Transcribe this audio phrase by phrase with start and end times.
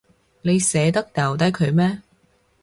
[0.41, 2.01] 你捨得掉低佢咩？